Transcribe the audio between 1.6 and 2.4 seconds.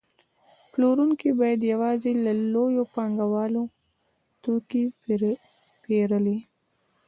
یوازې له